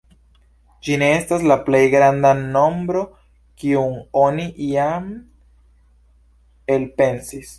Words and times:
Ĝi 0.85 0.95
ne 1.01 1.09
estas 1.17 1.43
la 1.51 1.57
plej 1.67 1.81
granda 1.95 2.31
nombro, 2.39 3.03
kiun 3.63 3.93
oni 4.25 4.47
iam 4.71 5.07
elpensis. 6.77 7.47